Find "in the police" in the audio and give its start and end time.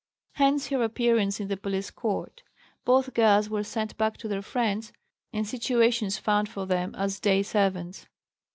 1.39-1.91